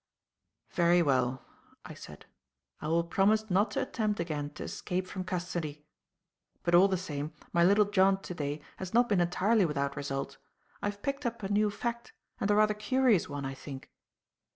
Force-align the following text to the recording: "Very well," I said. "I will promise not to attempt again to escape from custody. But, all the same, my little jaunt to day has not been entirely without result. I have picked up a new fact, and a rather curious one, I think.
"Very 0.71 1.03
well," 1.03 1.45
I 1.85 1.93
said. 1.93 2.25
"I 2.79 2.87
will 2.87 3.03
promise 3.03 3.51
not 3.51 3.69
to 3.71 3.83
attempt 3.83 4.19
again 4.19 4.49
to 4.55 4.63
escape 4.63 5.05
from 5.05 5.23
custody. 5.23 5.85
But, 6.63 6.73
all 6.73 6.87
the 6.87 6.97
same, 6.97 7.33
my 7.53 7.63
little 7.63 7.85
jaunt 7.85 8.23
to 8.23 8.33
day 8.33 8.61
has 8.77 8.95
not 8.95 9.07
been 9.07 9.21
entirely 9.21 9.63
without 9.65 9.95
result. 9.95 10.39
I 10.81 10.87
have 10.89 11.03
picked 11.03 11.23
up 11.27 11.43
a 11.43 11.49
new 11.51 11.69
fact, 11.69 12.13
and 12.39 12.49
a 12.49 12.55
rather 12.55 12.73
curious 12.73 13.29
one, 13.29 13.45
I 13.45 13.53
think. 13.53 13.91